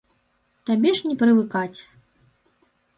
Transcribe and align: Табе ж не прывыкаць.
Табе 0.69 0.95
ж 1.01 1.11
не 1.11 1.15
прывыкаць. 1.21 1.79